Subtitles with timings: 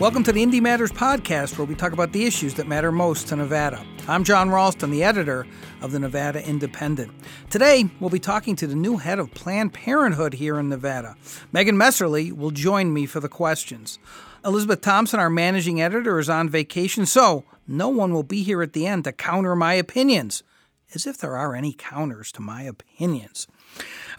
[0.00, 3.28] Welcome to the Indy Matters podcast, where we talk about the issues that matter most
[3.28, 3.84] to Nevada.
[4.08, 5.46] I'm Jon Ralston, the editor
[5.82, 7.12] of the Nevada Independent.
[7.50, 11.16] Today, we'll be talking to the new head of Planned Parenthood here in Nevada.
[11.52, 13.98] Megan Messerly will join me for the questions.
[14.42, 18.72] Elizabeth Thompson, our managing editor, is on vacation, so no one will be here at
[18.72, 20.42] the end to counter my opinions,
[20.94, 23.46] as if there are any counters to my opinions.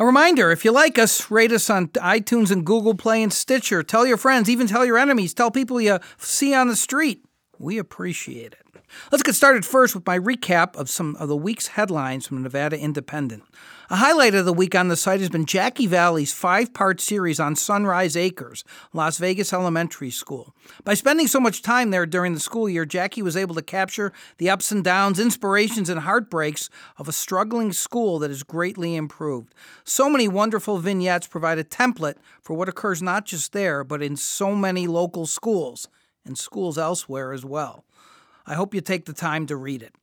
[0.01, 3.83] A reminder if you like us, rate us on iTunes and Google Play and Stitcher.
[3.83, 7.23] Tell your friends, even tell your enemies, tell people you see on the street.
[7.59, 8.81] We appreciate it.
[9.11, 12.41] Let's get started first with my recap of some of the week's headlines from the
[12.41, 13.43] Nevada Independent.
[13.91, 17.41] A highlight of the week on the site has been Jackie Valley's five part series
[17.41, 18.63] on Sunrise Acres,
[18.93, 20.55] Las Vegas Elementary School.
[20.85, 24.13] By spending so much time there during the school year, Jackie was able to capture
[24.37, 29.53] the ups and downs, inspirations, and heartbreaks of a struggling school that has greatly improved.
[29.83, 34.15] So many wonderful vignettes provide a template for what occurs not just there, but in
[34.15, 35.89] so many local schools
[36.23, 37.83] and schools elsewhere as well.
[38.47, 39.93] I hope you take the time to read it.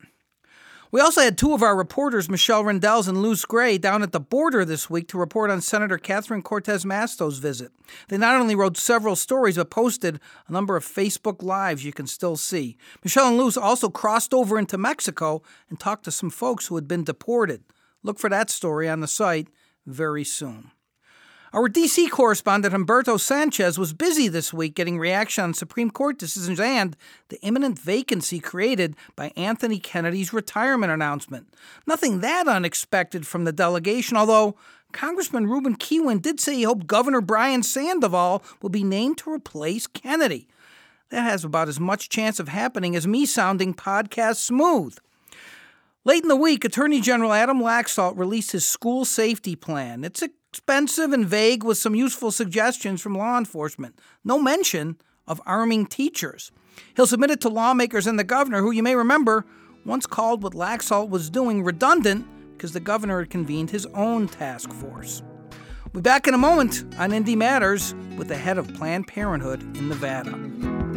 [0.91, 4.19] We also had two of our reporters, Michelle Rindels and Luz Gray, down at the
[4.19, 7.71] border this week to report on Senator Catherine Cortez Masto's visit.
[8.07, 12.07] They not only wrote several stories, but posted a number of Facebook Lives you can
[12.07, 12.75] still see.
[13.03, 16.87] Michelle and Luz also crossed over into Mexico and talked to some folks who had
[16.87, 17.63] been deported.
[18.01, 19.49] Look for that story on the site
[19.85, 20.71] very soon.
[21.51, 26.59] Our DC correspondent Humberto Sanchez was busy this week getting reaction on Supreme Court decisions
[26.59, 26.95] and
[27.29, 31.51] the imminent vacancy created by Anthony Kennedy's retirement announcement.
[31.87, 34.57] Nothing that unexpected from the delegation, although
[34.91, 39.87] Congressman Ruben Kihuen did say he hoped Governor Brian Sandoval will be named to replace
[39.87, 40.47] Kennedy.
[41.09, 44.99] That has about as much chance of happening as me sounding podcast smooth.
[46.05, 50.03] Late in the week, Attorney General Adam Laxalt released his school safety plan.
[50.03, 53.99] It's expensive and vague with some useful suggestions from law enforcement.
[54.23, 54.97] No mention
[55.27, 56.51] of arming teachers.
[56.95, 59.45] He'll submit it to lawmakers and the governor, who you may remember
[59.85, 64.73] once called what Laxalt was doing redundant because the governor had convened his own task
[64.73, 65.21] force.
[65.93, 69.61] We'll be back in a moment on Indy Matters with the head of Planned Parenthood
[69.77, 70.88] in Nevada.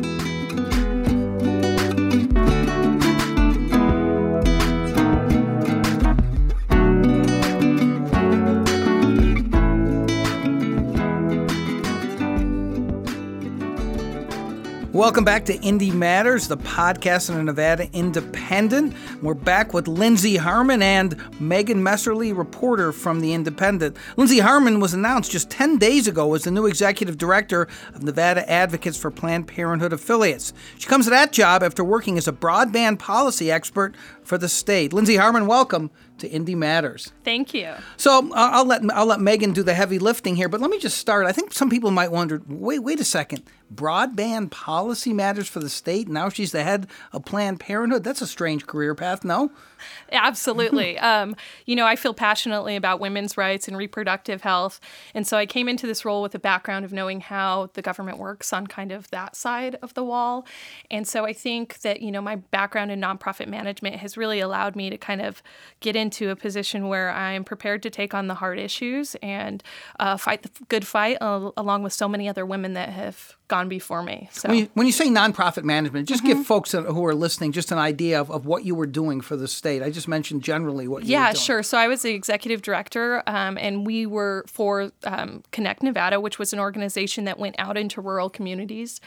[14.93, 18.95] Welcome back to Indy Matters, the podcast on the Nevada Independent.
[19.23, 23.97] We're back with Lindsey Harmon and Megan Messerly, reporter from the Independent.
[24.19, 28.47] Lindsey Harmon was announced just 10 days ago as the new executive director of Nevada
[28.53, 30.53] Advocates for Planned Parenthood Affiliates.
[30.77, 33.95] She comes to that job after working as a broadband policy expert
[34.25, 34.93] for the state.
[34.93, 37.13] Lindsey Harmon, welcome to Indy Matters.
[37.25, 37.73] Thank you.
[37.97, 40.79] So uh, I'll let I'll let Megan do the heavy lifting here, but let me
[40.79, 41.27] just start.
[41.27, 43.43] I think some people might wonder, wait, wait a second.
[43.75, 46.09] Broadband policy matters for the state.
[46.09, 48.05] Now she's the head of Planned Parenthood.
[48.05, 49.51] That's a strange career path, no?
[50.13, 50.99] Absolutely.
[50.99, 54.81] um, you know, I feel passionately about women's rights and reproductive health.
[55.15, 58.19] And so I came into this role with a background of knowing how the government
[58.19, 60.47] works on kind of that side of the wall.
[60.91, 64.77] And so I think that, you know, my background in nonprofit management has really allowed
[64.77, 65.43] me to kind of
[65.81, 69.63] get into a position where I'm prepared to take on the hard issues and
[69.99, 73.69] uh, fight the good fight uh, along with so many other women that have gone
[73.69, 74.31] before me.
[74.33, 76.39] So when you, when you say nonprofit management, just mm-hmm.
[76.39, 79.37] give folks who are listening just an idea of, of what you were doing for
[79.37, 79.83] the state.
[79.83, 81.63] I just mentioned generally what you yeah, sure.
[81.63, 86.39] So I was the executive director, um, and we were for um, Connect Nevada, which
[86.39, 89.03] was an organization that went out into rural communities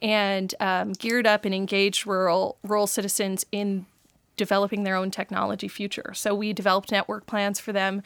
[0.00, 3.84] and um, geared up and engaged rural rural citizens in
[4.38, 6.12] developing their own technology future.
[6.14, 8.02] So we developed network plans for them.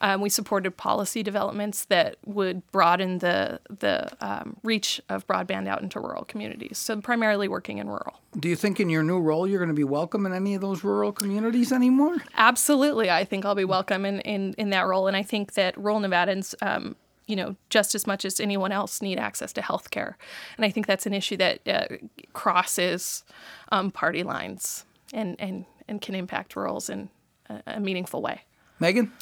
[0.00, 5.80] Um, we supported policy developments that would broaden the the um, reach of broadband out
[5.80, 6.76] into rural communities.
[6.76, 8.20] So primarily working in rural.
[8.38, 10.60] Do you think in your new role you're going to be welcome in any of
[10.60, 12.16] those rural communities anymore?
[12.36, 15.78] Absolutely, I think I'll be welcome in in, in that role, and I think that
[15.78, 16.54] rural Nevadans.
[16.60, 16.96] Um,
[17.28, 20.16] you know, just as much as anyone else, need access to health care.
[20.56, 21.96] And I think that's an issue that uh,
[22.34, 23.24] crosses
[23.72, 27.08] um, party lines and, and and can impact roles in
[27.48, 28.42] a, a meaningful way.
[28.78, 29.12] Megan?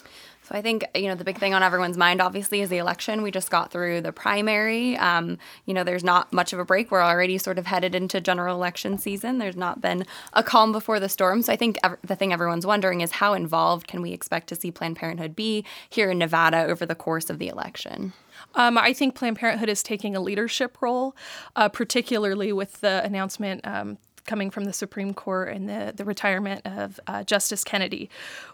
[0.45, 3.23] So I think you know the big thing on everyone's mind, obviously, is the election.
[3.23, 4.95] We just got through the primary.
[4.99, 6.91] Um, you know, there's not much of a break.
[6.91, 9.39] We're already sort of headed into general election season.
[9.39, 11.41] There's not been a calm before the storm.
[11.41, 14.55] So I think ev- the thing everyone's wondering is how involved can we expect to
[14.55, 18.13] see Planned Parenthood be here in Nevada over the course of the election?
[18.55, 21.17] Um, I think Planned Parenthood is taking a leadership role,
[21.57, 26.63] uh, particularly with the announcement um, coming from the Supreme Court and the, the retirement
[26.65, 28.11] of uh, Justice Kennedy.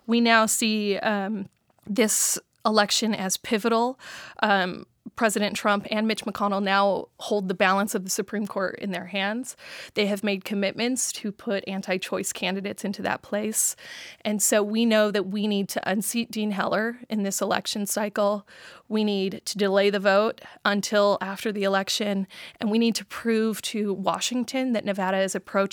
[0.07, 1.49] We now see um,
[1.87, 3.99] this election as pivotal.
[4.43, 4.87] Um,
[5.21, 9.05] President Trump and Mitch McConnell now hold the balance of the Supreme Court in their
[9.05, 9.55] hands.
[9.93, 13.77] They have made commitments to put anti choice candidates into that place.
[14.25, 18.49] And so we know that we need to unseat Dean Heller in this election cycle.
[18.89, 22.27] We need to delay the vote until after the election.
[22.59, 25.67] And we need to prove to Washington that Nevada is a pro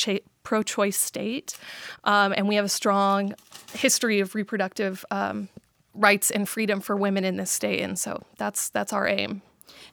[0.44, 1.58] pro choice state.
[2.04, 3.34] Um, and we have a strong
[3.72, 5.48] history of reproductive um,
[5.98, 7.82] rights and freedom for women in this state.
[7.82, 9.42] And so that's that's our aim.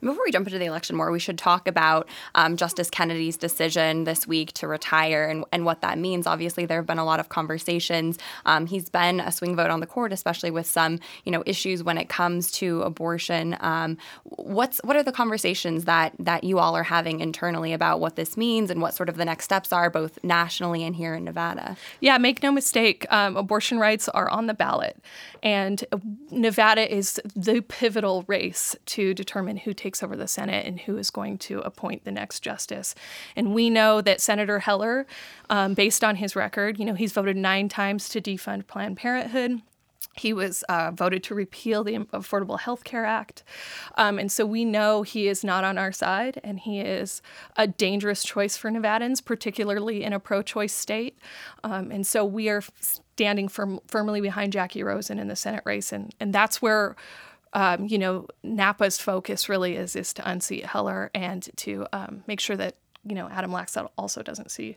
[0.00, 4.04] Before we jump into the election more, we should talk about um, Justice Kennedy's decision
[4.04, 6.26] this week to retire and, and what that means.
[6.26, 8.18] Obviously, there have been a lot of conversations.
[8.46, 11.82] Um, he's been a swing vote on the court, especially with some you know issues
[11.82, 13.56] when it comes to abortion.
[13.60, 18.16] Um, what's what are the conversations that that you all are having internally about what
[18.16, 21.24] this means and what sort of the next steps are, both nationally and here in
[21.24, 21.76] Nevada?
[22.00, 24.98] Yeah, make no mistake, um, abortion rights are on the ballot,
[25.42, 25.84] and
[26.30, 31.10] Nevada is the pivotal race to determine who takes over the Senate and who is
[31.10, 32.94] going to appoint the next justice.
[33.36, 35.06] And we know that Senator Heller,
[35.50, 39.62] um, based on his record, you know, he's voted nine times to defund Planned Parenthood.
[40.16, 43.42] He was uh, voted to repeal the Affordable Health Care Act.
[43.96, 47.20] Um, and so we know he is not on our side, and he is
[47.56, 51.18] a dangerous choice for Nevadans, particularly in a pro choice state.
[51.64, 55.92] Um, and so we are standing firm, firmly behind Jackie Rosen in the Senate race.
[55.92, 56.94] And, and that's where
[57.54, 62.40] um, you know, NAPA's focus really is is to unseat Heller and to um, make
[62.40, 62.74] sure that
[63.04, 64.76] you know Adam Laxalt also doesn't see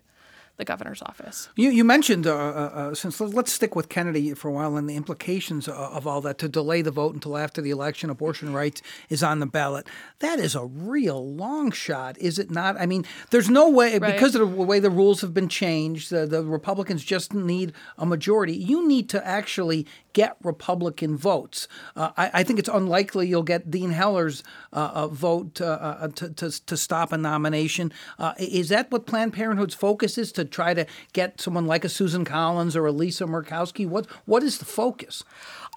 [0.57, 1.49] the governor's office.
[1.55, 4.89] You, you mentioned, uh, uh, uh since let's stick with Kennedy for a while and
[4.89, 8.81] the implications of all that to delay the vote until after the election, abortion rights
[9.09, 9.87] is on the ballot.
[10.19, 12.79] That is a real long shot, is it not?
[12.79, 14.13] I mean, there's no way, right.
[14.13, 18.05] because of the way the rules have been changed, the, the Republicans just need a
[18.05, 18.53] majority.
[18.53, 21.67] You need to actually get Republican votes.
[21.95, 24.43] Uh, I, I, think it's unlikely you'll get Dean Heller's
[24.73, 27.93] uh, vote uh, to, to, to, stop a nomination.
[28.39, 32.25] is that what Planned Parenthood's focus is to try to get someone like a Susan
[32.25, 33.87] Collins or a Lisa Murkowski?
[33.87, 35.23] What what is the focus?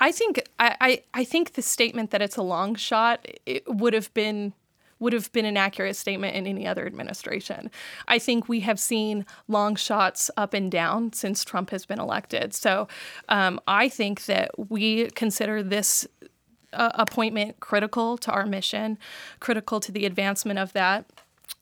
[0.00, 3.26] I think I, I, I think the statement that it's a long shot
[3.66, 4.54] would have been
[5.00, 7.70] would have been an accurate statement in any other administration.
[8.06, 12.54] I think we have seen long shots up and down since Trump has been elected.
[12.54, 12.86] So
[13.28, 16.06] um, I think that we consider this
[16.72, 18.98] uh, appointment critical to our mission,
[19.40, 21.06] critical to the advancement of that.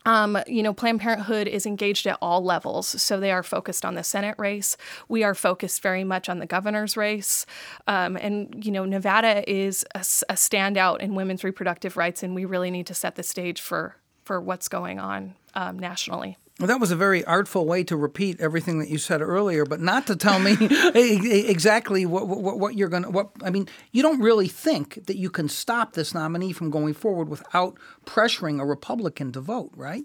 [0.05, 2.87] Um, you know, Planned Parenthood is engaged at all levels.
[3.03, 4.77] So they are focused on the Senate race.
[5.09, 7.45] We are focused very much on the governor's race.
[7.87, 12.45] Um, and, you know, Nevada is a, a standout in women's reproductive rights, and we
[12.45, 16.39] really need to set the stage for, for what's going on um, nationally.
[16.59, 19.81] Well, that was a very artful way to repeat everything that you said earlier, but
[19.81, 23.11] not to tell me exactly what, what, what you're going to.
[23.11, 26.95] What I mean, you don't really think that you can stop this nominee from going
[26.95, 30.05] forward without pressuring a Republican to vote, right?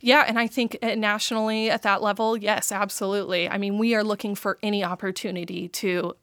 [0.00, 3.48] Yeah, and I think uh, nationally at that level, yes, absolutely.
[3.48, 6.14] I mean, we are looking for any opportunity to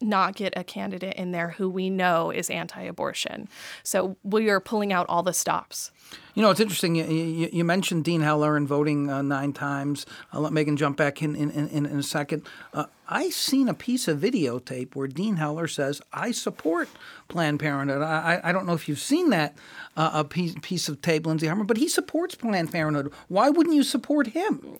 [0.00, 3.48] not get a candidate in there who we know is anti abortion.
[3.82, 5.90] So we are pulling out all the stops.
[6.36, 6.96] You know, it's interesting.
[6.96, 10.04] You, you, you mentioned Dean Heller and voting uh, nine times.
[10.34, 12.42] I'll let Megan jump back in in, in, in a second.
[12.74, 16.90] Uh, I seen a piece of videotape where Dean Heller says, "I support
[17.28, 19.56] Planned Parenthood." I, I don't know if you've seen that
[19.96, 23.12] uh, a piece, piece of tape, Lindsey Harmon, but he supports Planned Parenthood.
[23.28, 24.78] Why wouldn't you support him?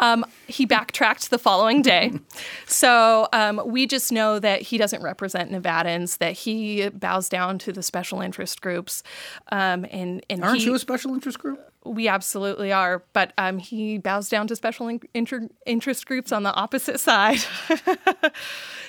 [0.00, 2.14] Um, he backtracked the following day,
[2.66, 6.18] so um, we just know that he doesn't represent Nevadans.
[6.18, 9.02] That he bows down to the special interest groups,
[9.52, 11.60] um, and and aren't he, you a special interest group?
[11.84, 16.42] We absolutely are, but um, he bows down to special in- inter- interest groups on
[16.42, 17.38] the opposite side.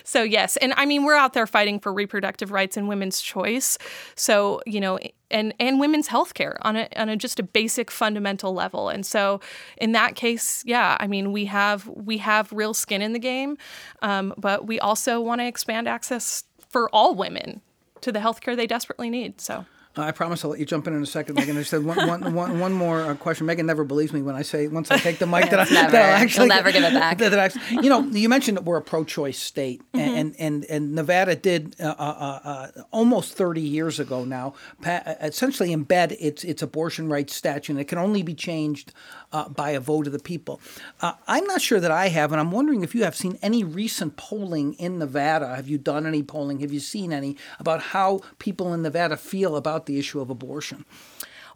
[0.03, 3.77] so yes, and I mean we're out there fighting for reproductive rights and women's choice.
[4.15, 4.99] So you know,
[5.29, 8.89] and and women's health care on a on a just a basic fundamental level.
[8.89, 9.41] And so
[9.77, 13.57] in that case, yeah, I mean we have we have real skin in the game,
[14.01, 17.61] um, but we also want to expand access for all women
[18.01, 19.39] to the health care they desperately need.
[19.41, 19.65] So.
[19.99, 21.55] I promise I'll let you jump in in a second, Megan.
[21.55, 23.45] I just said one, one, one, one more uh, question.
[23.45, 25.91] Megan never believes me when I say once I take the mic that, I, never.
[25.91, 27.17] that I'll actually never give it back.
[27.17, 29.99] That, that actually, you know, you mentioned that we're a pro-choice state, mm-hmm.
[29.99, 35.75] and, and and Nevada did uh, uh, uh, almost 30 years ago now pa- essentially
[35.75, 37.73] embed its its abortion rights statute.
[37.73, 38.93] And it can only be changed
[39.31, 40.61] uh, by a vote of the people.
[41.01, 43.63] Uh, I'm not sure that I have, and I'm wondering if you have seen any
[43.63, 45.55] recent polling in Nevada.
[45.55, 46.59] Have you done any polling?
[46.59, 50.85] Have you seen any about how people in Nevada feel about the issue of abortion?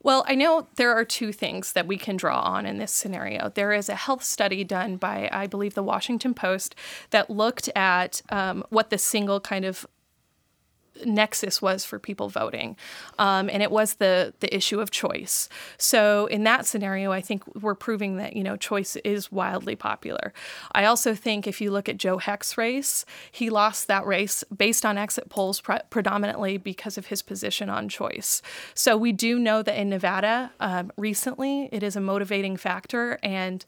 [0.04, 3.50] Well, I know there are two things that we can draw on in this scenario.
[3.50, 6.74] There is a health study done by, I believe, the Washington Post
[7.12, 9.86] that looked at um, what the single kind of
[11.06, 12.76] nexus was for people voting,
[13.20, 15.50] um, and it was the the issue of choice.
[15.78, 20.34] So in that scenario, I think we're proving that you know choice is wildly popular.
[20.72, 24.86] I also think if you look at Joe Heck's race, he lost that race based
[24.86, 28.42] on exit polls pre- predominantly because of his position on choice.
[28.74, 33.66] So we do know that in Nevada um, recently, it is a motivating factor, and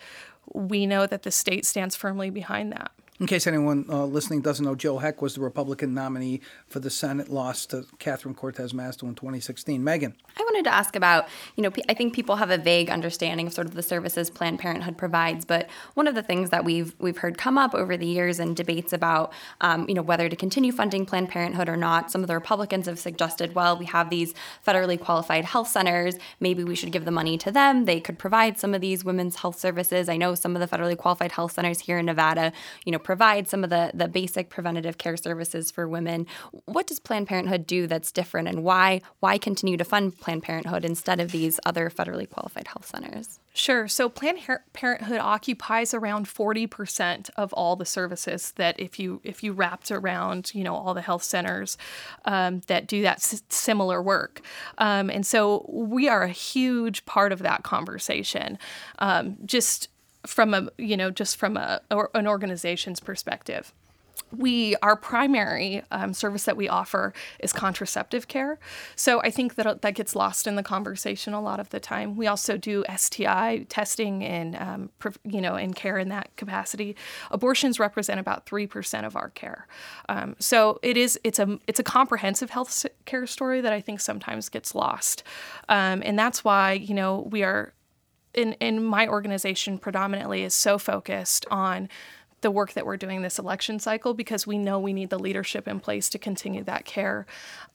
[0.54, 2.92] we know that the state stands firmly behind that.
[3.20, 6.90] In case anyone uh, listening doesn't know, Joe Heck was the Republican nominee for the
[6.90, 9.84] Senate, lost to Catherine Cortez Masto in 2016.
[9.84, 10.16] Megan.
[10.36, 13.54] I wanted to ask about, you know, I think people have a vague understanding of
[13.54, 17.18] sort of the services Planned Parenthood provides, but one of the things that we've we've
[17.20, 20.72] heard come up over the years in debates about, um, you know, whether to continue
[20.72, 24.34] funding Planned Parenthood or not, some of the Republicans have suggested, well, we have these
[24.66, 27.86] federally qualified health centers, maybe we should give the money to them.
[27.86, 30.10] They could provide some of these women's health services.
[30.10, 32.52] I know some of the federally qualified health centers here in Nevada,
[32.86, 36.28] you know, provide some of the, the basic preventative care services for women.
[36.66, 40.86] What does Planned Parenthood do that's different, and why why continue to fund Planned Parenthood
[40.86, 43.40] instead of these other federally qualified health centers?
[43.56, 43.88] Sure.
[43.88, 44.40] So Planned
[44.74, 50.52] Parenthood occupies around 40% of all the services that if you if you wrapped around,
[50.56, 51.78] you know, all the health centers
[52.26, 54.42] um, that do that s- similar work.
[54.80, 58.58] Um, and so we are a huge part of that conversation.
[58.98, 59.90] Um, just
[60.26, 63.74] from a you know just from a or an organization's perspective.
[64.36, 68.58] We our primary um, service that we offer is contraceptive care.
[68.96, 72.16] So i think that that gets lost in the conversation a lot of the time.
[72.16, 74.90] We also do sti testing and um,
[75.24, 76.96] you know and care in that capacity.
[77.30, 79.68] Abortions represent about 3% of our care.
[80.10, 84.00] Um, so it is it's a it's a comprehensive health care story that i think
[84.00, 85.24] sometimes gets lost.
[85.70, 87.74] Um, and that's why you know we are
[88.34, 91.90] in in my organization predominantly is so focused on
[92.42, 95.68] the work that we're doing this election cycle because we know we need the leadership
[95.68, 97.26] in place to continue that care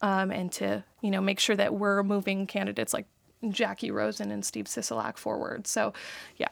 [0.03, 3.07] um, and to you know make sure that we're moving candidates like
[3.51, 5.67] Jackie Rosen and Steve Sisolak forward.
[5.67, 5.93] So,
[6.37, 6.49] yeah.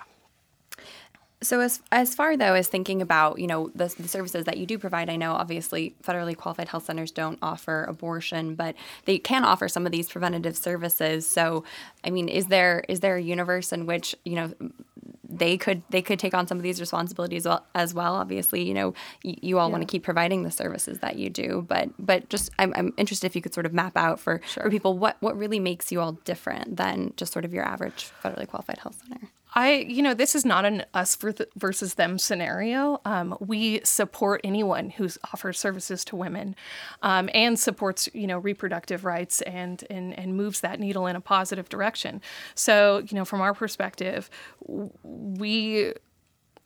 [1.43, 4.65] So as as far though as thinking about you know the, the, services that you
[4.65, 8.75] do provide, I know obviously federally qualified health centers don't offer abortion, but
[9.05, 11.27] they can offer some of these preventative services.
[11.27, 11.65] So,
[12.03, 14.53] I mean, is there is there a universe in which you know
[15.29, 18.15] they could they could take on some of these responsibilities as well.
[18.15, 19.73] Obviously, you know, you, you all yeah.
[19.73, 23.27] want to keep providing the services that you do, but but just I'm, I'm interested
[23.27, 24.65] if you could sort of map out for sure.
[24.65, 28.11] for people what what really makes you all different than just sort of your average
[28.23, 29.29] federally qualified health center.
[29.57, 31.17] I, you know, this is not an us
[31.57, 33.01] versus them scenario.
[33.07, 36.55] Um, we support anyone who offers services to women
[37.01, 41.23] um, and supports, you know, reproductive rights and, and and moves that needle in a
[41.23, 42.21] positive direction.
[42.55, 44.29] So, you know, from our perspective,
[45.03, 45.95] we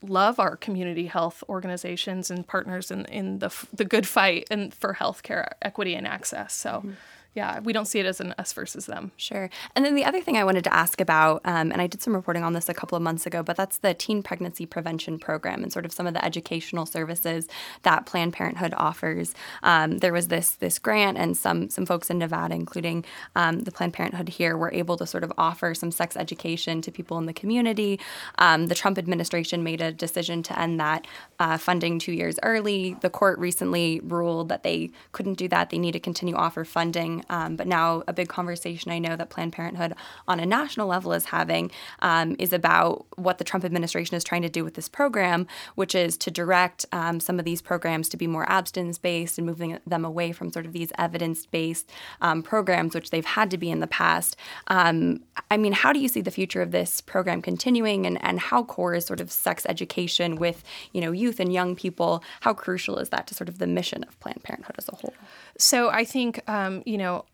[0.02, 4.94] love our community health organizations and partners in, in the, the good fight and for
[4.94, 6.52] healthcare equity and access.
[6.54, 6.70] So.
[6.70, 6.90] Mm-hmm
[7.34, 9.12] yeah, we don't see it as an us versus them.
[9.16, 9.50] Sure.
[9.76, 12.14] And then the other thing I wanted to ask about, um, and I did some
[12.14, 15.62] reporting on this a couple of months ago, but that's the teen pregnancy prevention program
[15.62, 17.46] and sort of some of the educational services
[17.82, 19.32] that Planned Parenthood offers.
[19.62, 23.04] Um, there was this this grant, and some some folks in Nevada, including
[23.36, 26.90] um, the Planned Parenthood here, were able to sort of offer some sex education to
[26.90, 28.00] people in the community.
[28.38, 31.06] Um, the Trump administration made a decision to end that
[31.38, 32.96] uh, funding two years early.
[33.02, 37.19] The court recently ruled that they couldn't do that; they need to continue offer funding
[37.28, 39.94] um, but now, a big conversation I know that Planned Parenthood
[40.26, 44.42] on a national level is having um, is about what the Trump administration is trying
[44.42, 48.16] to do with this program, which is to direct um, some of these programs to
[48.16, 52.42] be more abstinence based and moving them away from sort of these evidence based um,
[52.42, 54.36] programs, which they've had to be in the past.
[54.68, 58.40] Um, I mean, how do you see the future of this program continuing, and, and
[58.40, 60.62] how core is sort of sex education with
[60.92, 62.22] you know youth and young people?
[62.40, 65.14] How crucial is that to sort of the mission of Planned Parenthood as a whole?
[65.60, 67.26] So I think um, you know,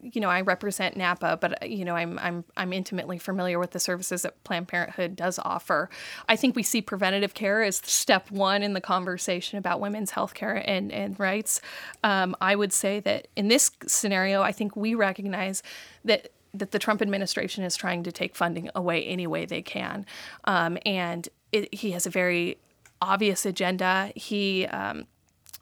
[0.00, 3.80] you know, I represent NAPA, but you know, I'm I'm I'm intimately familiar with the
[3.80, 5.90] services that Planned Parenthood does offer.
[6.28, 10.34] I think we see preventative care as step one in the conversation about women's health
[10.34, 11.60] care and and rights.
[12.04, 15.62] Um, I would say that in this scenario, I think we recognize
[16.04, 20.06] that that the Trump administration is trying to take funding away any way they can,
[20.44, 22.58] um, and it, he has a very
[23.02, 24.12] obvious agenda.
[24.14, 25.06] He um,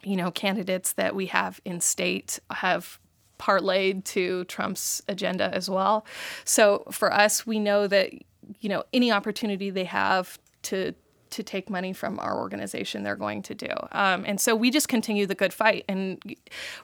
[0.05, 2.99] you know, candidates that we have in state have
[3.39, 6.07] parlayed to Trump's agenda as well.
[6.45, 8.13] So for us, we know that
[8.61, 10.95] you know any opportunity they have to
[11.31, 13.67] to take money from our organization, they're going to do.
[13.91, 16.23] Um, and so we just continue the good fight, and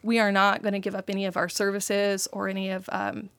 [0.03, 3.31] we are not going to give up any of our services or any of um,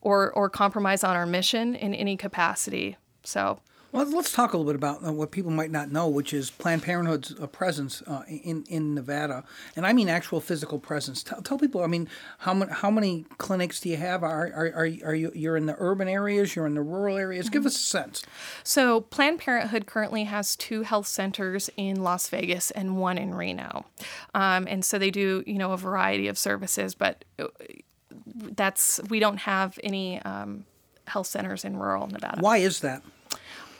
[0.00, 2.96] or or compromise on our mission in any capacity.
[3.24, 3.60] So
[3.96, 6.50] Well, let's talk a little bit about uh, what people might not know, which is
[6.50, 9.42] Planned Parenthood's uh, presence uh, in in Nevada,
[9.74, 11.22] and I mean actual physical presence.
[11.22, 12.06] Tell, tell people, I mean,
[12.40, 14.22] how many how many clinics do you have?
[14.22, 16.54] Are are are, are you you're in the urban areas?
[16.54, 17.46] You're in the rural areas?
[17.46, 17.52] Mm-hmm.
[17.54, 18.22] Give us a sense.
[18.62, 23.86] So Planned Parenthood currently has two health centers in Las Vegas and one in Reno,
[24.34, 27.46] um, and so they do you know a variety of services, but uh,
[28.34, 30.20] that's we don't have any.
[30.20, 30.66] Um,
[31.08, 32.40] health centers in rural Nevada.
[32.40, 33.00] Why is that?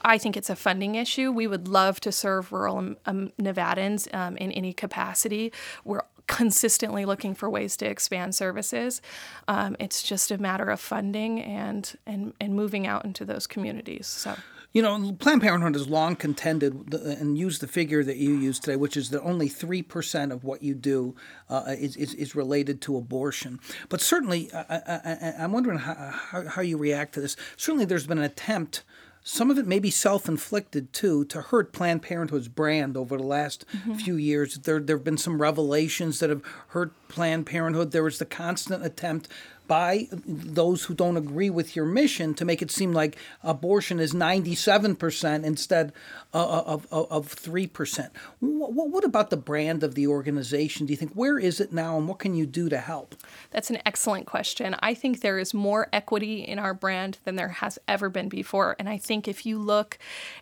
[0.02, 1.32] I think it's a funding issue.
[1.32, 5.52] We would love to serve rural um, um, Nevadans um, in any capacity.
[5.84, 9.00] We're consistently looking for ways to expand services.
[9.48, 14.06] Um, it's just a matter of funding and, and, and moving out into those communities.
[14.06, 14.36] So.
[14.72, 18.76] You know, Planned Parenthood has long contended and used the figure that you used today,
[18.76, 21.14] which is that only 3% of what you do
[21.48, 23.58] uh, is, is, is, related to abortion.
[23.88, 27.36] But certainly, I, am wondering how, how, you react to this.
[27.56, 28.82] Certainly, there's been an attempt
[29.28, 33.24] some of it may be self inflicted too to hurt Planned Parenthood's brand over the
[33.24, 33.94] last mm-hmm.
[33.94, 34.54] few years.
[34.54, 37.92] There, there have been some revelations that have hurt Planned Parenthood.
[37.92, 39.28] There was the constant attempt
[39.66, 44.14] by those who don't agree with your mission to make it seem like abortion is
[44.14, 45.92] 97% instead
[46.32, 48.10] uh, uh, of, uh, of, of 3%.
[48.40, 50.86] What, what about the brand of the organization?
[50.86, 53.14] Do you think where is it now and what can you do to help?
[53.50, 54.76] That's an excellent question.
[54.80, 58.76] I think there is more equity in our brand than there has ever been before.
[58.78, 59.98] And I think if you look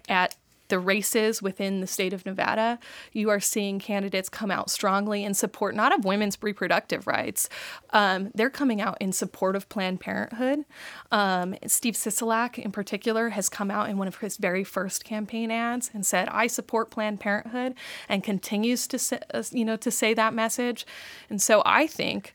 [0.09, 0.37] at
[0.68, 2.78] the races within the state of Nevada,
[3.12, 7.49] you are seeing candidates come out strongly in support not of women's reproductive rights.
[7.90, 10.64] Um, they're coming out in support of Planned Parenthood.
[11.11, 15.50] Um, Steve Sisolak, in particular, has come out in one of his very first campaign
[15.50, 17.75] ads and said, "I support Planned Parenthood,"
[18.09, 20.87] and continues to say, uh, you know to say that message.
[21.28, 22.35] And so I think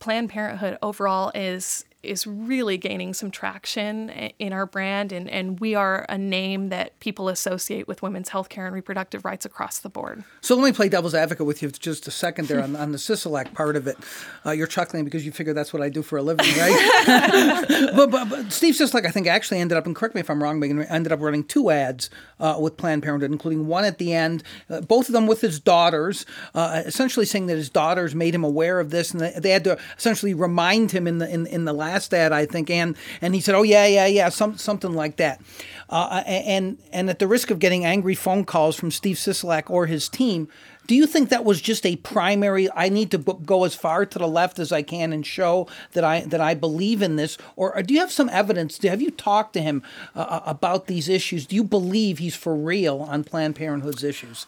[0.00, 5.74] Planned Parenthood overall is is really gaining some traction in our brand, and, and we
[5.74, 9.88] are a name that people associate with women's health care and reproductive rights across the
[9.88, 10.24] board.
[10.40, 12.92] So let me play devil's advocate with you for just a second there on, on
[12.92, 13.96] the Sisolak part of it.
[14.44, 17.64] Uh, you're chuckling because you figure that's what I do for a living, right?
[17.96, 20.42] but, but, but, Steve Sisolak, I think, actually ended up, and correct me if I'm
[20.42, 24.12] wrong, but ended up running two ads uh, with Planned Parenthood, including one at the
[24.12, 28.34] end, uh, both of them with his daughters, uh, essentially saying that his daughters made
[28.34, 31.64] him aware of this, and they had to essentially remind him in the in, in
[31.64, 34.92] the last ad, I think, and and he said, "Oh yeah, yeah, yeah," some, something
[34.92, 35.40] like that.
[35.88, 39.86] Uh, and and at the risk of getting angry phone calls from Steve Sisolak or
[39.86, 40.48] his team,
[40.86, 42.70] do you think that was just a primary?
[42.72, 46.04] I need to go as far to the left as I can and show that
[46.04, 48.82] I that I believe in this, or, or do you have some evidence?
[48.82, 49.82] Have you talked to him
[50.14, 51.46] uh, uh, about these issues?
[51.46, 54.46] Do you believe he's for real on Planned Parenthood's issues?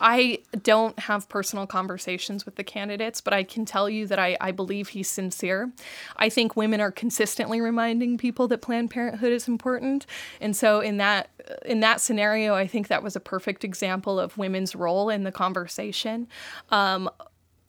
[0.00, 4.36] I don't have personal conversations with the candidates, but I can tell you that I,
[4.40, 5.72] I believe he's sincere.
[6.16, 10.06] I think women are consistently reminding people that Planned Parenthood is important,
[10.40, 11.30] and so in that
[11.64, 15.32] in that scenario, I think that was a perfect example of women's role in the
[15.32, 16.28] conversation.
[16.70, 17.10] Um,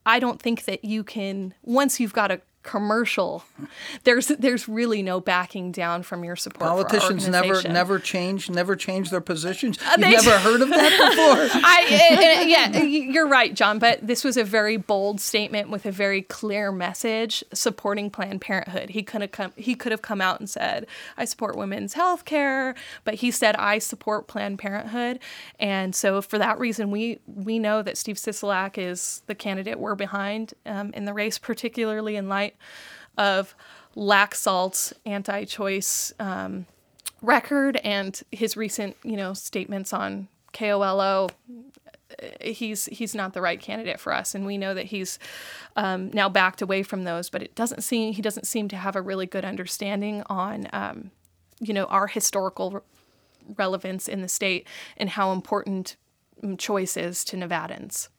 [0.06, 3.44] I don't think that you can once you've got a commercial.
[4.04, 6.70] There's there's really no backing down from your support.
[6.70, 9.78] Politicians never never change never change their positions.
[9.82, 11.62] Uh, You've never heard of that before.
[11.64, 13.80] I, yeah, you're right, Jon.
[13.80, 18.90] But this was a very bold statement with a very clear message supporting Planned Parenthood.
[18.90, 20.86] He could have come he could have come out and said,
[21.18, 25.20] "I support women's health care," but he said, "I support Planned Parenthood."
[25.60, 29.96] And so for that reason, we we know that Steve Sisolak is the candidate we're
[29.96, 32.49] behind um, in the race, particularly in light
[33.18, 33.56] of
[33.96, 36.66] Laxalt's anti-choice um,
[37.22, 41.30] record and his recent, you know, statements on KOLO.
[42.42, 45.20] He's he's not the right candidate for us, and we know that he's
[45.76, 47.30] um, now backed away from those.
[47.30, 51.12] But it doesn't seem he doesn't seem to have a really good understanding on, um,
[51.60, 52.82] you know, our historical re-
[53.58, 55.96] relevance in the state and how important
[56.44, 58.10] mm, choice is to Nevadans.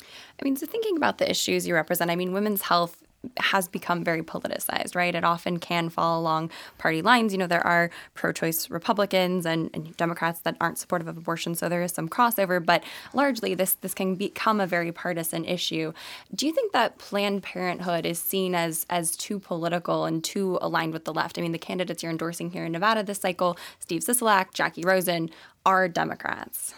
[0.00, 3.02] I mean, so thinking about the issues you represent, I mean, women's health
[3.38, 5.14] has become very politicized, right?
[5.14, 7.32] It often can fall along party lines.
[7.32, 11.54] You know, there are pro choice Republicans and, and, Democrats that aren't supportive of abortion,
[11.54, 15.92] so there is some crossover, but largely this, this can become a very partisan issue.
[16.34, 20.94] Do you think that Planned Parenthood is seen as, as too political and too aligned
[20.94, 21.38] with the left?
[21.38, 25.30] I mean, the candidates you're endorsing here in Nevada this cycle, Steve Sisolak, Jackie Rosen,
[25.66, 26.72] are Democrats.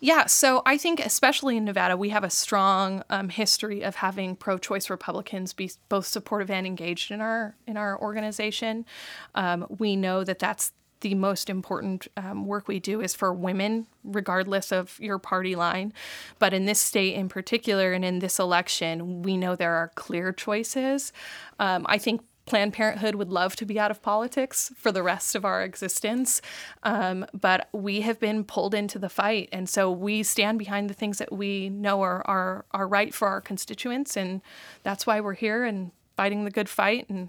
[0.00, 4.36] Yeah, so I think especially in Nevada, we have a strong um, history of having
[4.36, 8.86] pro-choice Republicans be both supportive and engaged in our in our organization.
[9.34, 13.86] Um, we know that that's the most important um, work we do is for women,
[14.02, 15.92] regardless of your party line.
[16.38, 20.32] But in this state in particular, and in this election, we know there are clear
[20.32, 21.12] choices.
[21.58, 25.34] Um, I think Planned Parenthood would love to be out of politics for the rest
[25.34, 26.40] of our existence,
[26.82, 30.94] um, but we have been pulled into the fight, and so we stand behind the
[30.94, 34.40] things that we know are, are are right for our constituents, and
[34.82, 37.08] that's why we're here and fighting the good fight.
[37.10, 37.28] And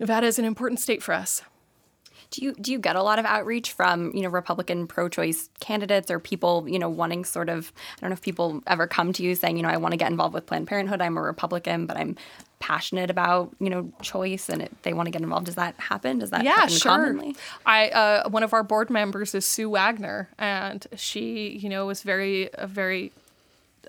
[0.00, 1.42] Nevada is an important state for us.
[2.30, 6.10] Do you do you get a lot of outreach from you know Republican pro-choice candidates
[6.10, 9.22] or people you know wanting sort of I don't know if people ever come to
[9.22, 11.86] you saying you know I want to get involved with Planned Parenthood I'm a Republican
[11.86, 12.16] but I'm
[12.58, 15.46] passionate about you know choice and it, they want to get involved.
[15.46, 16.18] Does that happen?
[16.18, 16.92] Does that yeah happen sure.
[16.92, 17.36] commonly?
[17.64, 22.02] I uh, one of our board members is Sue Wagner and she you know was
[22.02, 23.12] very a very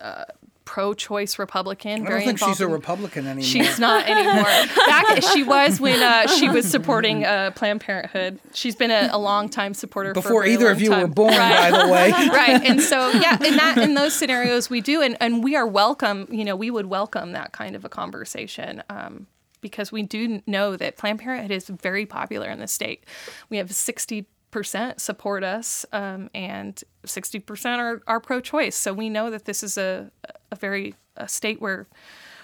[0.02, 0.26] uh,
[0.68, 2.06] pro-choice Republican.
[2.06, 3.44] I don't think she's a in- Republican anymore.
[3.44, 4.44] She's not anymore.
[4.86, 8.40] Back she was when uh, she was supporting uh, Planned Parenthood.
[8.54, 11.02] She's been a, a long time supporter before either of you time.
[11.02, 11.72] were born, Right.
[11.72, 12.12] by the way.
[12.28, 15.66] right and so yeah in that in those scenarios we do and, and we are
[15.66, 19.26] welcome you know we would welcome that kind of a conversation um,
[19.62, 23.06] because we do know that planned parenthood is very popular in the state
[23.50, 29.10] we have 60 percent support us um, and 60 percent are, are pro-choice so we
[29.10, 30.12] know that this is a,
[30.52, 31.88] a very a state where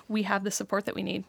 [0.07, 1.23] we have the support that we need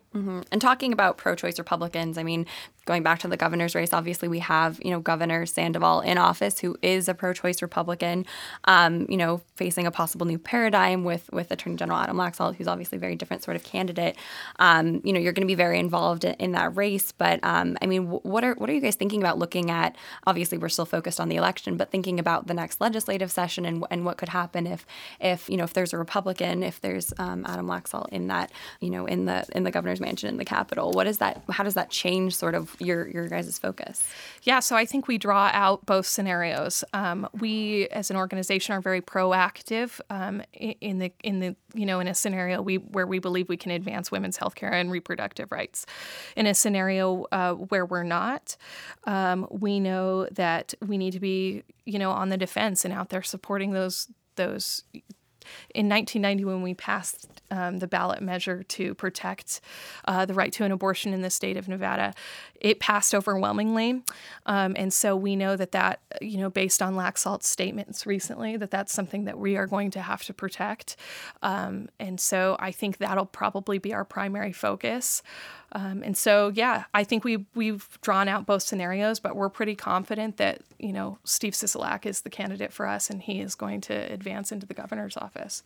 [0.53, 2.47] And talking about pro-choice Republicans, I mean,
[2.85, 6.61] going back to the governor's race, obviously we have you know Governor Sandoval in office,
[6.61, 8.25] who is a pro-choice Republican,
[8.65, 12.69] um, you know, facing a possible new paradigm with with Attorney General Adam Laxalt, who's
[12.69, 14.17] obviously a very different sort of candidate.
[14.61, 17.77] Um, you know, you're going to be very involved in, in that race, but um,
[17.83, 19.97] I mean, wh- what are what are you guys thinking about looking at?
[20.27, 23.85] Obviously, we're still focused on the election, but thinking about the next legislative session and
[23.91, 24.87] and what could happen if
[25.21, 28.91] if you know if there's a Republican, if there's um, Adam Laxalt in that you
[28.91, 30.93] know in the in the governor's mansion in the Capitol.
[30.93, 31.43] What is that?
[31.51, 34.03] How does that change sort of your your guys' focus?
[34.43, 36.85] Yeah, so I think we draw out both scenarios.
[36.93, 42.01] Um, we, as an organization, are very proactive um, in the in the you know
[42.01, 45.51] in a scenario we where we believe we can advance women's health care and reproductive
[45.51, 45.87] rights.
[46.37, 48.57] In a scenario uh, where we're not,
[49.05, 53.11] um, we know that we need to be you know on the defense and out
[53.11, 54.83] there supporting those those
[55.75, 59.61] in 1990 when we passed um, the ballot measure to protect
[60.07, 62.13] uh, the right to an abortion in the state of nevada.
[62.61, 64.03] It passed overwhelmingly.
[64.47, 68.71] Um, and so we know that that you know based on laxalt's statements recently that
[68.71, 70.97] that's something that we are going to have to protect.
[71.43, 75.23] Um, and so i think that'll probably be our primary focus.
[75.73, 79.75] Um, and so, yeah, I think we we've drawn out both scenarios, but we're pretty
[79.75, 83.81] confident that you know Steve Sisolak is the candidate for us, and he is going
[83.83, 85.63] to advance into the governor's office.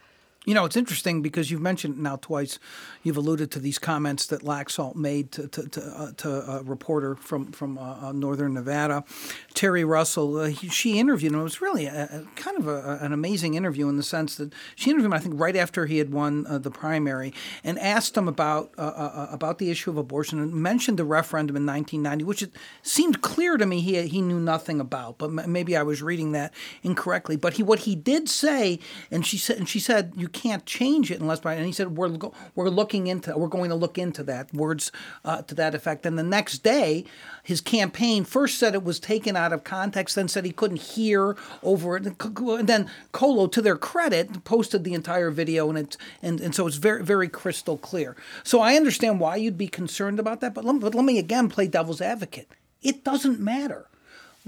[0.48, 2.58] You know, it's interesting because you've mentioned now twice,
[3.02, 7.16] you've alluded to these comments that Laxalt made to, to, to, uh, to a reporter
[7.16, 9.04] from, from uh, uh, northern Nevada,
[9.54, 10.38] Terri Russell.
[10.38, 11.40] Uh, he, she interviewed him.
[11.40, 14.54] It was really a, a kind of a, an amazing interview in the sense that
[14.74, 18.16] she interviewed him, I think, right after he had won uh, the primary and asked
[18.16, 22.42] him about, uh, about the issue of abortion and mentioned the referendum in 1990, which
[22.42, 26.32] it seemed clear to me he, he knew nothing about, but maybe I was reading
[26.32, 27.37] that incorrectly.
[27.37, 28.78] But he what he did say,
[29.11, 31.55] and she said, and she said, you can't change it unless by.
[31.55, 32.16] And he said, we're
[32.55, 34.55] we're looking into, we're going to look into that.
[34.55, 34.92] Words
[35.24, 36.07] uh, to that effect.
[36.07, 37.05] And the next day,
[37.42, 41.37] his campaign first said it was taken out of context, then said he couldn't hear
[41.62, 46.40] over it, and then KOLO, to their credit, posted the entire video, and it's and,
[46.40, 48.14] and so it's very very crystal clear.
[48.44, 51.48] So I understand why you'd be concerned about that, but let, but let me again
[51.48, 52.48] play devil's advocate.
[52.81, 53.87] It doesn't matter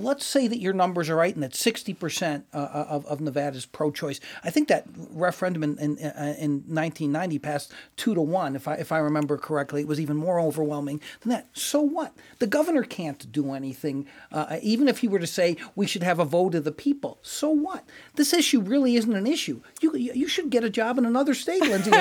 [0.00, 3.66] let's say that your numbers are right and that 60% uh, of, of Nevada is
[3.66, 4.20] pro choice.
[4.44, 8.74] I think that referendum in, in, uh, in 1990 passed two to one, if I,
[8.74, 9.82] if I remember correctly.
[9.82, 11.48] It was even more overwhelming than that.
[11.52, 12.14] So what?
[12.38, 16.18] The governor can't do anything, uh, even if he were to say we should have
[16.18, 17.18] a vote of the people.
[17.22, 17.84] So what?
[18.14, 19.60] This issue really isn't an issue.
[19.80, 21.90] You, you should get a job in another state, Lindsay.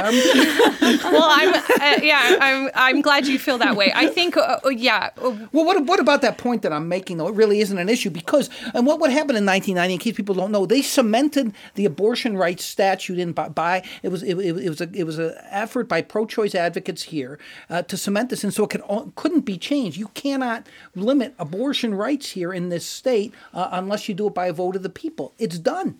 [1.09, 3.91] Well, I'm uh, yeah, I'm I'm glad you feel that way.
[3.93, 7.27] I think uh, yeah, uh, Well, what, what about that point that I'm making, though?
[7.27, 10.36] It really isn't an issue because, and what, what happened in 1990, in case people
[10.36, 14.58] don't know, they cemented the abortion rights statute in by, by it was it, it,
[14.58, 18.43] it was a it was an effort by pro-choice advocates here uh, to cement this,
[18.43, 18.84] and so it could,
[19.15, 19.97] couldn't be changed.
[19.97, 24.47] You cannot limit abortion rights here in this state uh, unless you do it by
[24.47, 25.34] a vote of the people.
[25.38, 25.97] It's done.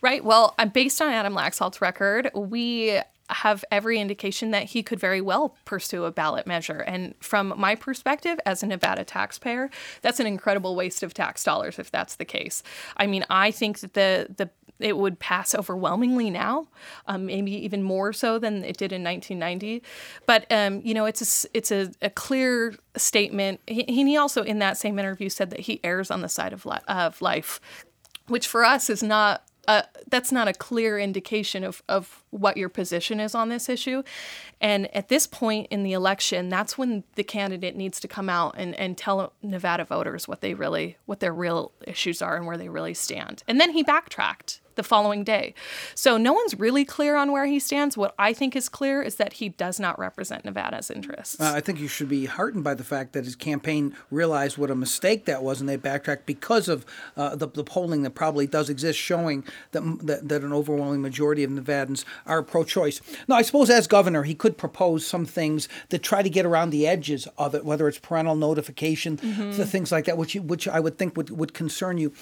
[0.00, 0.24] Right.
[0.24, 3.00] Well, uh, based on Adam Laxalt's record, we
[3.32, 6.80] have every indication that he could very well pursue a ballot measure.
[6.80, 9.70] And from my perspective as a Nevada taxpayer,
[10.02, 12.62] that's an incredible waste of tax dollars if that's the case.
[12.96, 16.66] I mean, I think that the the it would pass overwhelmingly now,
[17.06, 19.82] um, maybe even more so than it did in 1990.
[20.26, 23.60] But um, you know, it's a, it's a, a clear statement.
[23.66, 26.66] He, he also, in that same interview, said that he errs on the side of
[26.66, 27.60] li- of life,
[28.26, 29.44] which for us is not
[30.08, 34.02] that's not a clear indication of, of what your position is on this issue.
[34.60, 38.54] And at this point in the election, that's when the candidate needs to come out
[38.58, 42.58] and, and tell Nevada voters what they really what their real issues are and where
[42.58, 43.42] they really stand.
[43.48, 45.52] And then he backtracked the following day.
[45.94, 47.98] So no one's really clear on where he stands.
[47.98, 51.38] What I think is clear is that he does not represent Nevada's interests.
[51.38, 54.70] Uh, I think you should be heartened by the fact that his campaign realized what
[54.70, 58.46] a mistake that was and they backtracked because of uh, the, the, polling that probably
[58.46, 63.02] does exist showing that, that, that an overwhelming majority of Nevadans are pro choice.
[63.28, 66.70] Now, I suppose as governor, he could propose some things that try to get around
[66.70, 69.62] the edges of it, whether it's parental notification, mm-hmm.
[69.62, 72.14] things like that, which, which I would think would, would concern you.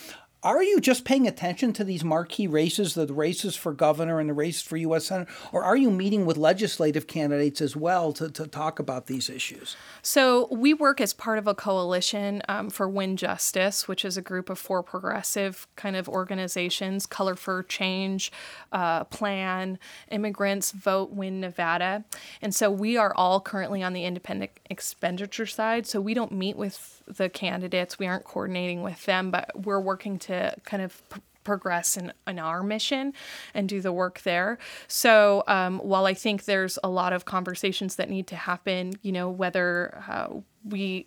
[0.45, 4.35] Are you just paying attention to these marquee races, the races for governor and the
[4.35, 5.07] races for U.S.
[5.07, 9.29] Senate, or are you meeting with legislative candidates as well to, to talk about these
[9.29, 9.77] issues?
[10.01, 14.23] So, we work as part of a coalition um, for Win Justice, which is a
[14.23, 18.31] group of four progressive kind of organizations Color for Change,
[18.71, 19.77] uh, Plan,
[20.09, 22.05] Immigrants, Vote, Win Nevada.
[22.41, 25.89] And so, we are all currently on the independent expenditure side.
[25.89, 27.99] So, we don't meet with the candidates.
[27.99, 30.28] We aren't coordinating with them, but we're working to
[30.65, 33.15] kind of p- progress in, in our mission
[33.55, 34.59] and do the work there.
[34.87, 39.13] So um, while I think there's a lot of conversations that need to happen, you
[39.13, 40.29] know, whether uh,
[40.65, 41.07] we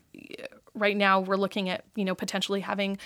[0.73, 2.97] right now we're looking at you know potentially having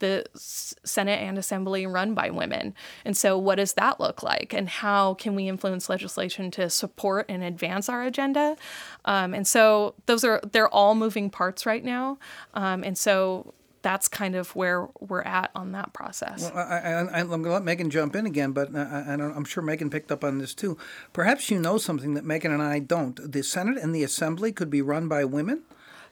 [0.00, 2.74] the Senate and Assembly run by women.
[3.04, 4.52] And so, what does that look like?
[4.52, 8.56] And how can we influence legislation to support and advance our agenda?
[9.04, 12.18] Um, and so, those are, they're all moving parts right now.
[12.54, 16.50] Um, and so, that's kind of where we're at on that process.
[16.50, 19.90] Well, I, am going to let Megan jump in again, but I, am sure Megan
[19.90, 20.78] picked up on this too.
[21.12, 23.30] Perhaps you know something that Megan and I don't.
[23.30, 25.64] The Senate and the Assembly could be run by women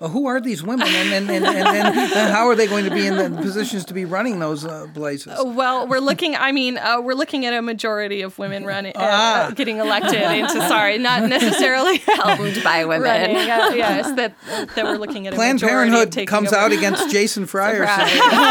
[0.03, 2.91] well, who are these women, and and, and, and, and, how are they going to
[2.91, 5.39] be in the positions to be running those uh, places?
[5.39, 6.35] Uh, well, we're looking.
[6.35, 9.53] I mean, uh, we're looking at a majority of women running, uh, ah.
[9.55, 10.61] getting elected into.
[10.67, 13.03] Sorry, not necessarily helmed by women.
[13.13, 14.35] Running, uh, yes, that
[14.75, 15.35] that we're looking at.
[15.35, 16.57] Planned Parenthood comes over.
[16.57, 17.85] out against Jason Fryer.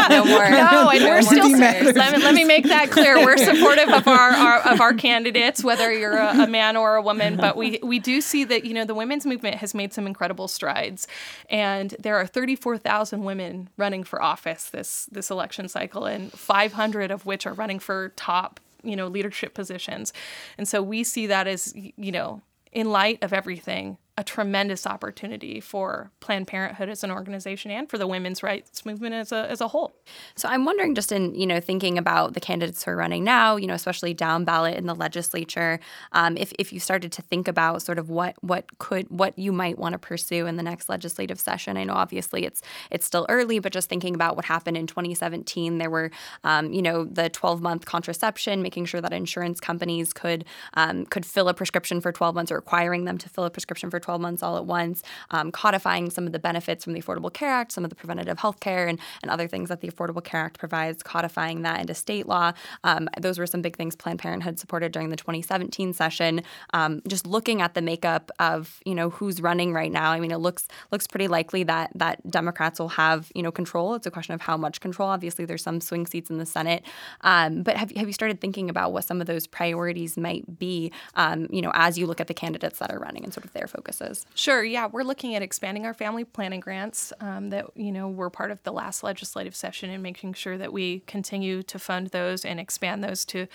[0.08, 0.48] no more.
[0.50, 1.50] No, and we're still.
[1.50, 3.22] Let me, let me make that clear.
[3.22, 7.02] We're supportive of our, our of our candidates, whether you're a, a man or a
[7.02, 7.36] woman.
[7.36, 10.48] But we we do see that you know the women's movement has made some incredible
[10.48, 11.06] strides
[11.48, 17.26] and there are 34,000 women running for office this this election cycle, and 500 of
[17.26, 20.12] which are running for top you know leadership positions.
[20.58, 25.58] And so we see that as you know in light of everything a tremendous opportunity
[25.58, 29.62] for Planned Parenthood as an organization and for the women's rights movement as a, as
[29.62, 29.94] a whole.
[30.34, 33.56] So I'm wondering, just in you know thinking about the candidates who are running now,
[33.56, 35.80] you know, especially down ballot in the legislature,
[36.12, 39.50] um, if if you started to think about sort of what what could what you
[39.50, 41.78] might want to pursue in the next legislative session.
[41.78, 45.78] I know obviously it's it's still early, but just thinking about what happened in 2017,
[45.78, 46.10] there were
[46.44, 50.44] um, you know the 12 month contraception, making sure that insurance companies could
[50.74, 53.88] um, could fill a prescription for 12 months or requiring them to fill a prescription
[53.88, 57.32] for 12 months all at once, um, codifying some of the benefits from the Affordable
[57.32, 60.22] Care Act, some of the preventative health care, and, and other things that the Affordable
[60.22, 62.52] Care Act provides, codifying that into state law.
[62.84, 66.42] Um, those were some big things Planned Parenthood supported during the 2017 session.
[66.72, 70.30] Um, just looking at the makeup of you know who's running right now, I mean,
[70.30, 73.94] it looks looks pretty likely that that Democrats will have you know control.
[73.94, 75.08] It's a question of how much control.
[75.08, 76.82] Obviously, there's some swing seats in the Senate,
[77.22, 80.92] um, but have have you started thinking about what some of those priorities might be?
[81.14, 83.52] Um, you know, as you look at the candidates that are running and sort of
[83.52, 84.26] their focus focuses?
[84.34, 84.64] Sure.
[84.64, 88.50] Yeah, we're looking at expanding our family planning grants um, that you know were part
[88.50, 92.58] of the last legislative session and making sure that we continue to fund those and
[92.58, 93.46] expand those to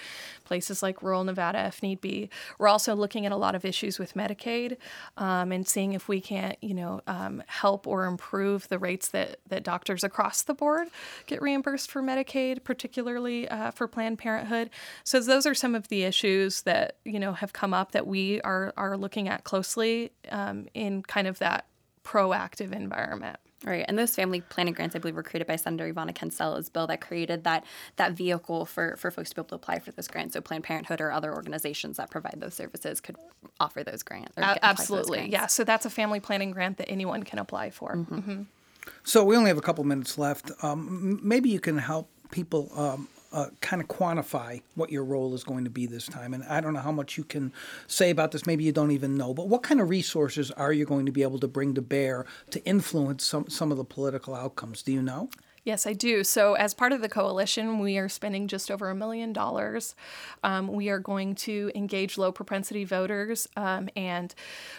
[0.44, 2.30] places like rural Nevada if need be.
[2.58, 4.78] We're also looking at a lot of issues with Medicaid
[5.18, 9.40] um, and seeing if we can't you know um, help or improve the rates that
[9.48, 10.88] that doctors across the board
[11.26, 14.70] get reimbursed for Medicaid, particularly uh, for Planned Parenthood.
[15.04, 18.42] So those are some of the issues that you know have come up that we
[18.42, 21.66] are are looking at closely um, in kind of that
[22.04, 23.38] proactive environment.
[23.64, 26.86] Right, and those family planning grants, I believe, were created by Senator Yvanna Cancela's bill
[26.88, 30.08] that created that that vehicle for for folks to be able to apply for this
[30.08, 30.34] grant.
[30.34, 33.16] So Planned Parenthood or other organizations that provide those services could
[33.60, 34.38] offer those grants.
[34.38, 35.34] Uh, absolutely, grants.
[35.34, 35.48] yeah.
[35.48, 37.96] So that's a family planning grant that anyone can apply for.
[37.96, 38.16] Mm-hmm.
[38.16, 38.42] Mm-hmm.
[39.04, 40.52] So we only have a couple minutes left.
[40.62, 45.44] Um, maybe you can help people um, uh, kind of quantify what your role is
[45.44, 46.34] going to be this time.
[46.34, 47.52] And I don't know how much you can
[47.88, 48.46] say about this.
[48.46, 49.34] Maybe you don't even know.
[49.34, 52.26] But what kind of resources are you going to be able to bring to bear
[52.52, 54.84] to influence some, some of the political outcomes?
[54.84, 55.30] Do you know?
[55.68, 56.24] Yes, I do.
[56.24, 59.96] So, as part of the coalition, we are spending just over a million dollars.
[60.42, 64.34] Um, we are going to engage low propensity voters, um, and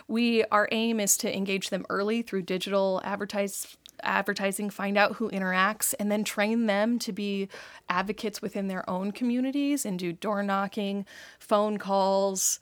[0.08, 5.30] we our aim is to engage them early through digital advertise, advertising, find out who
[5.30, 7.48] interacts, and then train them to be
[7.88, 11.06] advocates within their own communities and do door knocking,
[11.38, 12.60] phone calls,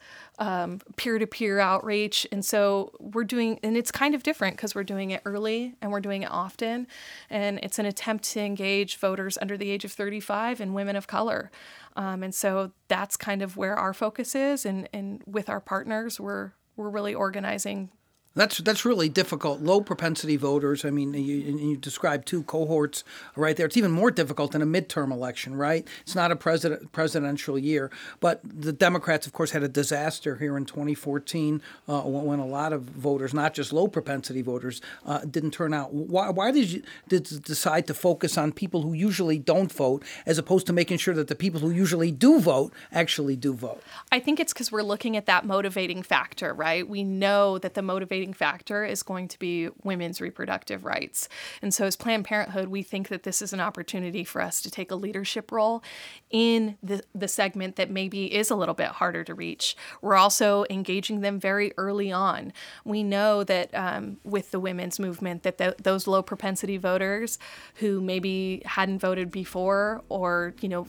[0.95, 2.27] peer to peer outreach.
[2.31, 5.91] And so we're doing, and it's kind of different because we're doing it early and
[5.91, 6.87] we're doing it often.
[7.29, 11.07] And it's an attempt to engage voters under the age of 35 and women of
[11.07, 11.51] color.
[11.95, 14.65] Um, and so that's kind of where our focus is.
[14.65, 17.89] And, and with our partners, we're, we're really organizing
[18.37, 19.61] that's that's really difficult.
[19.61, 20.85] Low propensity voters.
[20.85, 23.03] I mean, you, you describe two cohorts
[23.35, 23.65] right there.
[23.65, 25.87] It's even more difficult in a midterm election, right?
[26.01, 30.55] It's not a president presidential year, but the Democrats, of course, had a disaster here
[30.55, 35.51] in 2014 uh, when a lot of voters, not just low propensity voters, uh, didn't
[35.51, 35.93] turn out.
[35.93, 40.37] Why, why did you did decide to focus on people who usually don't vote, as
[40.37, 43.81] opposed to making sure that the people who usually do vote actually do vote?
[44.11, 46.87] I think it's because we're looking at that motivating factor, right?
[46.87, 51.29] We know that the motivating factor is going to be women's reproductive rights.
[51.61, 54.71] And so, as Planned Parenthood, we think that this is an opportunity for us to
[54.71, 55.83] take a leadership role
[56.29, 59.75] in the, the segment that maybe is a little bit harder to reach.
[60.01, 62.53] We're also engaging them very early on.
[62.83, 67.39] We know that um, with the women's movement, that the, those low propensity voters
[67.75, 70.87] who maybe hadn't voted before or, you know,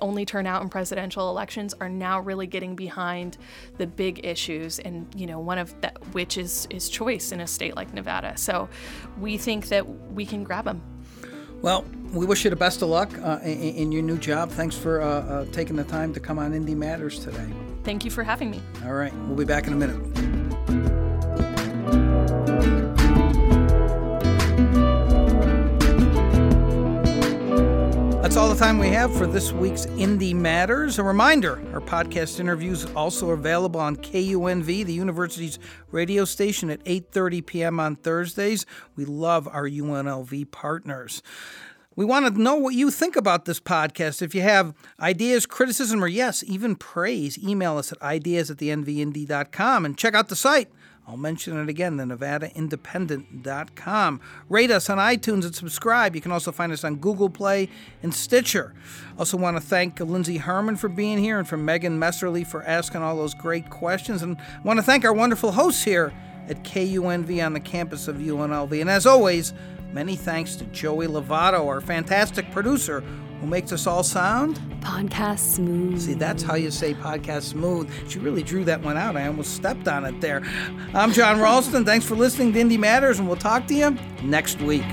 [0.00, 3.38] only turn out in presidential elections are now really getting behind
[3.76, 7.46] the big issues and you know one of that which is is choice in a
[7.46, 8.36] state like Nevada.
[8.36, 8.68] So
[9.18, 10.82] we think that we can grab them
[11.62, 14.50] well we wish you the best of luck uh, in, in, your new job.
[14.50, 17.46] Thanks for uh, uh, taking the time to come on Indy Matters today.
[17.84, 18.62] Thank you for having me.
[18.84, 19.14] All right.
[19.26, 20.27] We'll be back in a minute
[28.28, 30.98] That's all the time we have for this week's Indy Matters.
[30.98, 35.58] A reminder, our podcast interviews also available on KUNV, the university's
[35.92, 37.80] radio station at 8:30 p.m.
[37.80, 38.66] on Thursdays.
[38.96, 41.22] We love our UNLV partners.
[41.96, 44.20] We want to know what you think about this podcast.
[44.20, 48.68] If you have ideas, criticism, or yes, even praise, email us at ideas at the
[48.68, 50.68] nvindy.com and check out the site
[51.08, 54.20] I'll mention it again, the NevadaIndependent.com.
[54.50, 56.14] Rate us on iTunes and subscribe.
[56.14, 57.70] You can also find us on Google Play
[58.02, 58.74] and Stitcher.
[59.18, 63.00] Also want to thank Lindsey Harmon for being here and for Megan Messerly for asking
[63.00, 64.22] all those great questions.
[64.22, 66.12] And I want to thank our wonderful hosts here
[66.46, 68.78] at KUNV on the campus of UNLV.
[68.78, 69.54] And as always,
[69.92, 73.00] many thanks to Joey Lovato, our fantastic producer,
[73.40, 76.00] who makes us all sound podcast smooth.
[76.00, 77.90] See, that's how you say podcast smooth.
[78.08, 79.16] She really drew that one out.
[79.16, 80.42] I almost stepped on it there.
[80.94, 81.84] I'm Jon Ralston.
[81.84, 84.86] Thanks for listening to Indy Matters, and we'll talk to you next week.